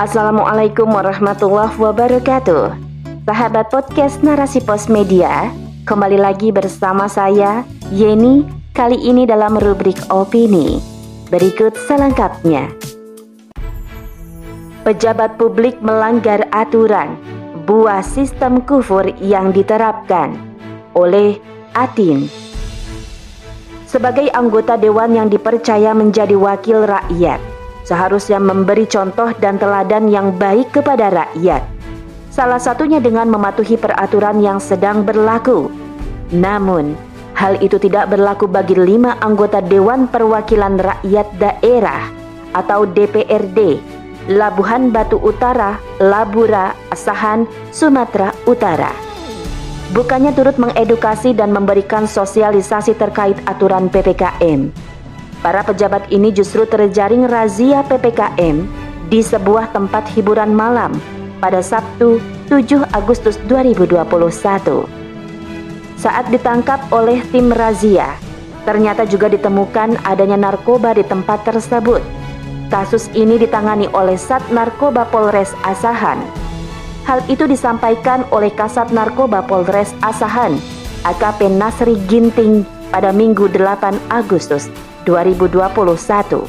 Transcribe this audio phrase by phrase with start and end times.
[0.00, 2.72] Assalamualaikum warahmatullahi wabarakatuh.
[3.28, 5.52] Sahabat podcast Narasi Pos Media,
[5.84, 10.80] kembali lagi bersama saya Yeni kali ini dalam rubrik opini.
[11.28, 12.72] Berikut selengkapnya.
[14.88, 17.20] Pejabat publik melanggar aturan
[17.68, 20.32] buah sistem kufur yang diterapkan
[20.96, 21.36] oleh
[21.76, 22.24] Atin.
[23.84, 27.49] Sebagai anggota dewan yang dipercaya menjadi wakil rakyat,
[27.90, 31.66] seharusnya memberi contoh dan teladan yang baik kepada rakyat.
[32.30, 35.66] Salah satunya dengan mematuhi peraturan yang sedang berlaku.
[36.30, 36.94] Namun,
[37.34, 42.06] hal itu tidak berlaku bagi lima anggota Dewan Perwakilan Rakyat Daerah
[42.54, 43.82] atau DPRD
[44.30, 48.94] Labuhan Batu Utara, Labura, Asahan, Sumatera Utara.
[49.90, 54.70] Bukannya turut mengedukasi dan memberikan sosialisasi terkait aturan PPKM,
[55.40, 58.60] Para pejabat ini justru terjaring razia PPKM
[59.08, 60.92] di sebuah tempat hiburan malam
[61.40, 62.20] pada Sabtu
[62.52, 64.04] 7 Agustus 2021.
[65.96, 68.12] Saat ditangkap oleh tim razia,
[68.68, 72.04] ternyata juga ditemukan adanya narkoba di tempat tersebut.
[72.68, 76.20] Kasus ini ditangani oleh Sat Narkoba Polres Asahan.
[77.08, 80.60] Hal itu disampaikan oleh Kasat Narkoba Polres Asahan,
[81.08, 84.68] AKP Nasri Ginting pada Minggu 8 Agustus
[85.08, 86.44] 2021.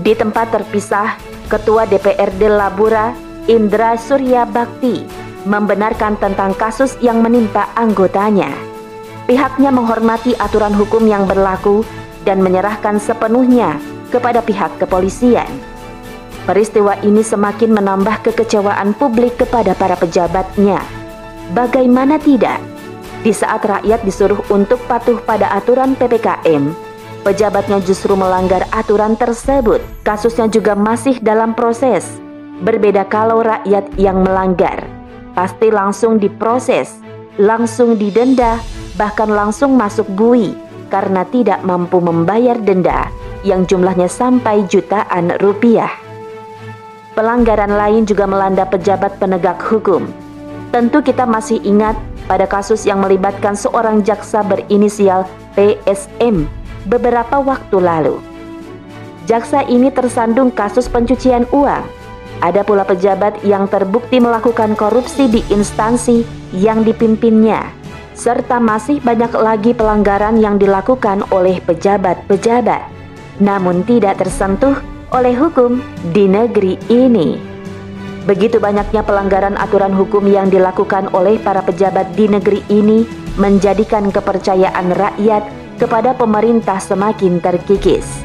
[0.00, 3.12] Di tempat terpisah, Ketua DPRD Labura,
[3.46, 5.04] Indra Surya Bakti,
[5.44, 8.50] membenarkan tentang kasus yang menimpa anggotanya.
[9.28, 11.84] Pihaknya menghormati aturan hukum yang berlaku
[12.24, 13.76] dan menyerahkan sepenuhnya
[14.08, 15.48] kepada pihak kepolisian.
[16.44, 20.80] Peristiwa ini semakin menambah kekecewaan publik kepada para pejabatnya.
[21.56, 22.73] Bagaimana tidak?
[23.24, 26.76] Di saat rakyat disuruh untuk patuh pada aturan PPKM,
[27.24, 29.80] pejabatnya justru melanggar aturan tersebut.
[30.04, 32.04] Kasusnya juga masih dalam proses.
[32.60, 34.84] Berbeda kalau rakyat yang melanggar,
[35.32, 37.00] pasti langsung diproses,
[37.40, 38.60] langsung didenda,
[39.00, 40.52] bahkan langsung masuk bui
[40.92, 43.08] karena tidak mampu membayar denda
[43.40, 45.90] yang jumlahnya sampai jutaan rupiah.
[47.16, 50.23] Pelanggaran lain juga melanda pejabat penegak hukum.
[50.74, 51.94] Tentu kita masih ingat
[52.26, 55.22] pada kasus yang melibatkan seorang jaksa berinisial
[55.54, 56.50] PSM
[56.90, 58.18] beberapa waktu lalu.
[59.30, 61.86] Jaksa ini tersandung kasus pencucian uang.
[62.42, 67.70] Ada pula pejabat yang terbukti melakukan korupsi di instansi yang dipimpinnya,
[68.18, 72.82] serta masih banyak lagi pelanggaran yang dilakukan oleh pejabat-pejabat,
[73.38, 74.74] namun tidak tersentuh
[75.14, 75.78] oleh hukum
[76.10, 77.53] di negeri ini.
[78.24, 83.04] Begitu banyaknya pelanggaran aturan hukum yang dilakukan oleh para pejabat di negeri ini
[83.36, 85.44] menjadikan kepercayaan rakyat
[85.76, 88.24] kepada pemerintah semakin terkikis.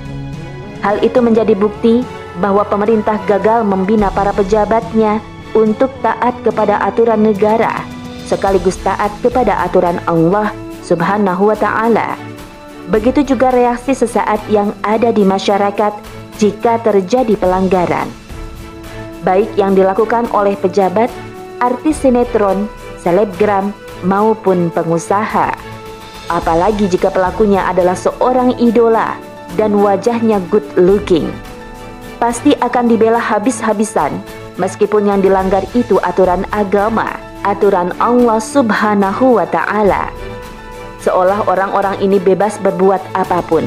[0.80, 2.08] Hal itu menjadi bukti
[2.40, 5.20] bahwa pemerintah gagal membina para pejabatnya
[5.52, 7.84] untuk taat kepada aturan negara
[8.24, 10.56] sekaligus taat kepada aturan Allah
[10.86, 12.16] Subhanahu wa taala.
[12.88, 15.94] Begitu juga reaksi sesaat yang ada di masyarakat
[16.40, 18.29] jika terjadi pelanggaran
[19.24, 21.12] baik yang dilakukan oleh pejabat,
[21.60, 22.68] artis sinetron,
[23.00, 23.72] selebgram,
[24.04, 25.56] maupun pengusaha.
[26.30, 29.18] Apalagi jika pelakunya adalah seorang idola
[29.58, 31.28] dan wajahnya good looking.
[32.22, 34.12] Pasti akan dibela habis-habisan
[34.60, 40.12] meskipun yang dilanggar itu aturan agama, aturan Allah Subhanahu wa taala.
[41.00, 43.64] Seolah orang-orang ini bebas berbuat apa pun.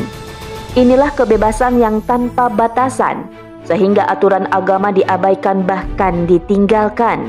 [0.76, 3.28] Inilah kebebasan yang tanpa batasan
[3.72, 7.24] sehingga aturan agama diabaikan bahkan ditinggalkan.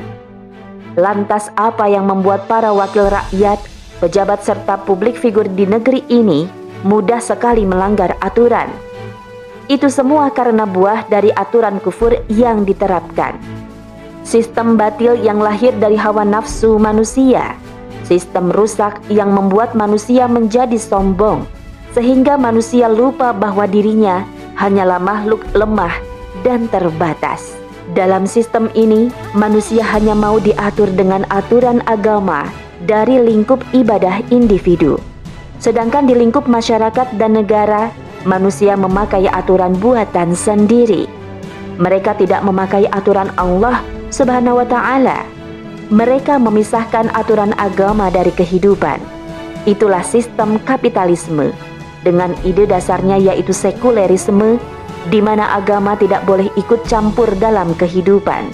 [0.92, 3.56] Lantas apa yang membuat para wakil rakyat,
[4.04, 6.44] pejabat serta publik figur di negeri ini
[6.84, 8.68] mudah sekali melanggar aturan?
[9.72, 13.40] Itu semua karena buah dari aturan kufur yang diterapkan.
[14.20, 17.56] Sistem batil yang lahir dari hawa nafsu manusia,
[18.04, 21.48] sistem rusak yang membuat manusia menjadi sombong,
[21.96, 24.28] sehingga manusia lupa bahwa dirinya
[24.60, 26.13] hanyalah makhluk lemah
[26.44, 27.56] dan terbatas.
[27.96, 32.48] Dalam sistem ini, manusia hanya mau diatur dengan aturan agama
[32.84, 35.00] dari lingkup ibadah individu.
[35.60, 37.88] Sedangkan di lingkup masyarakat dan negara,
[38.28, 41.08] manusia memakai aturan buatan sendiri.
[41.80, 43.80] Mereka tidak memakai aturan Allah
[44.12, 45.24] Subhanahu wa taala.
[45.92, 49.00] Mereka memisahkan aturan agama dari kehidupan.
[49.64, 51.52] Itulah sistem kapitalisme
[52.04, 54.60] dengan ide dasarnya yaitu sekulerisme
[55.08, 58.48] di mana agama tidak boleh ikut campur dalam kehidupan.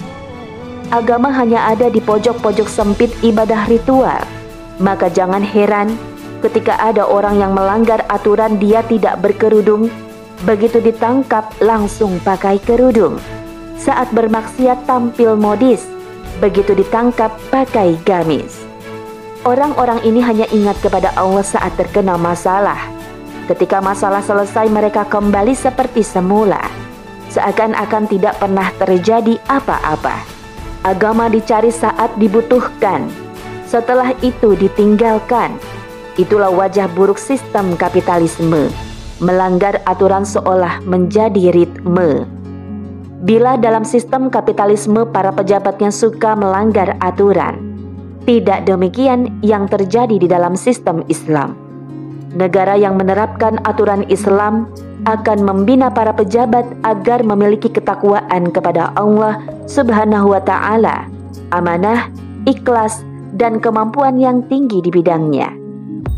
[0.91, 4.19] Agama hanya ada di pojok-pojok sempit ibadah ritual.
[4.79, 5.95] Maka jangan heran
[6.43, 9.87] ketika ada orang yang melanggar aturan dia tidak berkerudung,
[10.43, 13.19] begitu ditangkap langsung pakai kerudung.
[13.81, 15.89] saat bermaksiat tampil modis,
[16.37, 18.61] begitu ditangkap pakai gamis.
[19.41, 22.90] Orang-orang ini hanya ingat kepada Allah saat terkena masalah.
[23.51, 26.63] Ketika masalah selesai mereka kembali seperti semula.
[27.35, 30.23] Seakan-akan tidak pernah terjadi apa-apa.
[30.87, 33.11] Agama dicari saat dibutuhkan.
[33.67, 35.59] Setelah itu ditinggalkan.
[36.15, 38.71] Itulah wajah buruk sistem kapitalisme
[39.21, 42.25] melanggar aturan seolah menjadi ritme.
[43.21, 47.61] Bila dalam sistem kapitalisme para pejabatnya suka melanggar aturan,
[48.25, 51.60] tidak demikian yang terjadi di dalam sistem Islam.
[52.31, 54.71] Negara yang menerapkan aturan Islam
[55.03, 61.09] akan membina para pejabat agar memiliki ketakwaan kepada Allah Subhanahu wa taala,
[61.51, 62.07] amanah,
[62.47, 63.03] ikhlas,
[63.35, 65.51] dan kemampuan yang tinggi di bidangnya.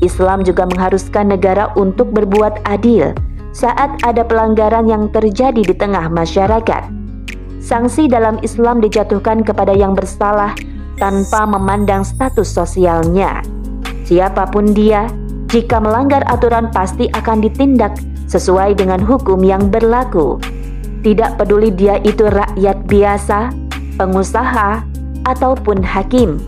[0.04, 3.16] Islam juga mengharuskan negara untuk berbuat adil
[3.56, 6.90] saat ada pelanggaran yang terjadi di tengah masyarakat.
[7.64, 10.52] Sanksi dalam Islam dijatuhkan kepada yang bersalah
[11.00, 13.40] tanpa memandang status sosialnya.
[14.04, 15.08] Siapa pun dia,
[15.54, 17.94] jika melanggar aturan pasti akan ditindak
[18.26, 20.42] sesuai dengan hukum yang berlaku.
[21.06, 23.54] Tidak peduli dia itu rakyat biasa,
[24.02, 24.82] pengusaha,
[25.30, 26.42] ataupun hakim.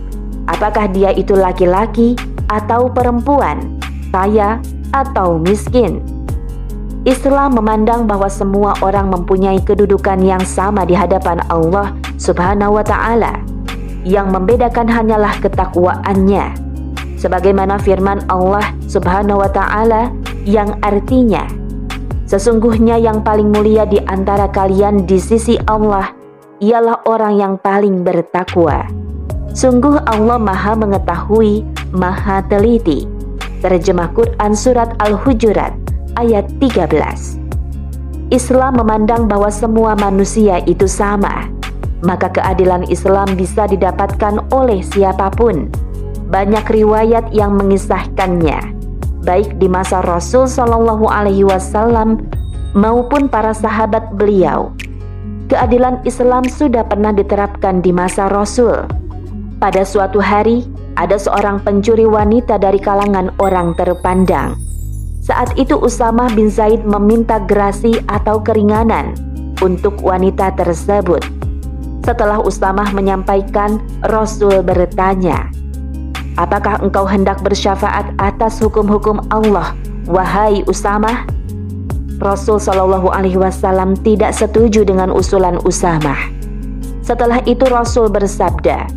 [0.50, 2.18] Apakah dia itu laki-laki
[2.50, 3.78] atau perempuan,
[4.10, 4.58] kaya
[4.90, 6.02] atau miskin.
[7.06, 13.38] Islam memandang bahwa semua orang mempunyai kedudukan yang sama di hadapan Allah Subhanahu wa taala.
[14.02, 16.65] Yang membedakan hanyalah ketakwaannya.
[17.26, 20.14] Sebagaimana firman Allah Subhanahu wa taala
[20.46, 21.42] yang artinya
[22.26, 26.10] Sesungguhnya yang paling mulia di antara kalian di sisi Allah
[26.58, 28.82] ialah orang yang paling bertakwa.
[29.54, 31.62] Sungguh Allah Maha Mengetahui
[31.94, 33.06] Maha Teliti.
[33.62, 35.70] Terjemah Quran Surat Al-Hujurat
[36.18, 38.34] ayat 13.
[38.34, 41.46] Islam memandang bahwa semua manusia itu sama.
[42.02, 45.85] Maka keadilan Islam bisa didapatkan oleh siapa pun.
[46.26, 48.58] Banyak riwayat yang mengisahkannya,
[49.22, 52.26] baik di masa Rasul Shallallahu Alaihi Wasallam
[52.74, 54.74] maupun para sahabat beliau.
[55.46, 58.90] Keadilan Islam sudah pernah diterapkan di masa Rasul.
[59.62, 60.66] Pada suatu hari,
[60.98, 64.58] ada seorang pencuri wanita dari kalangan orang terpandang.
[65.22, 69.14] Saat itu Usama bin Zaid meminta gerasi atau keringanan
[69.62, 71.22] untuk wanita tersebut.
[72.02, 75.50] Setelah Usama menyampaikan, Rasul bertanya,
[76.36, 79.72] "Apakah engkau hendak bersyafaat atas hukum-hukum Allah,
[80.08, 81.24] wahai Usama?"
[82.16, 86.16] Rasul Shallallahu Alaihi Wasallam tidak setuju dengan usulan Usama.
[87.04, 88.88] Setelah itu Rasul bersabda,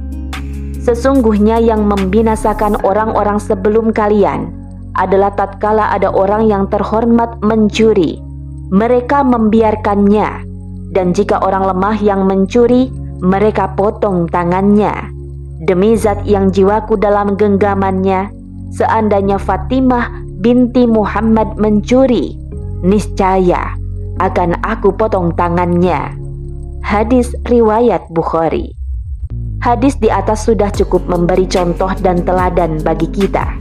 [0.80, 4.50] Sesungguhnya yang membinasakan orang-orang sebelum kalian
[4.96, 8.18] adalah tatkala ada orang yang terhormat mencuri.
[8.72, 10.30] Mereka membiarkannya,
[10.96, 12.90] dan jika orang lemah yang mencuri,
[13.20, 14.94] mereka potong tangannya.
[15.60, 18.32] Demi zat yang jiwaku dalam genggamannya,
[18.72, 22.40] seandainya Fatimah binti Muhammad mencuri,
[22.80, 23.76] niscaya
[24.24, 26.16] akan aku potong tangannya.
[26.80, 28.72] Hadis riwayat Bukhari.
[29.60, 33.60] Hadis di atas sudah cukup memberi contoh dan teladan bagi kita.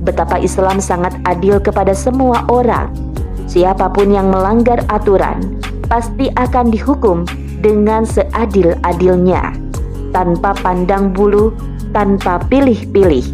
[0.00, 2.88] Betapa Islam sangat adil kepada semua orang.
[3.44, 5.60] Siapa pun yang melanggar aturan
[5.92, 7.28] pasti akan dihukum
[7.60, 9.52] dengan seadil-adilnya,
[10.14, 11.50] tanpa pandang bulu,
[11.90, 13.26] tanpa pilih-pilih.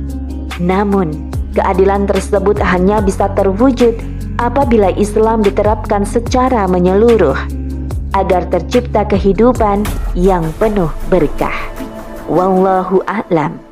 [0.58, 3.94] Namun, keadilan tersebut hanya bisa terwujud
[4.40, 7.36] apabila Islam diterapkan secara menyeluruh
[8.16, 9.86] agar tercipta kehidupan
[10.18, 11.54] yang penuh berkah.
[12.26, 13.69] Wallahu a'lam.